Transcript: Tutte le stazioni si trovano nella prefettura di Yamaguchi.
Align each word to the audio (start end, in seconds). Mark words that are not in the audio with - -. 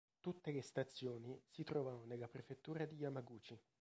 Tutte 0.19 0.49
le 0.49 0.63
stazioni 0.63 1.39
si 1.45 1.63
trovano 1.63 2.05
nella 2.05 2.27
prefettura 2.27 2.85
di 2.87 2.95
Yamaguchi. 2.95 3.55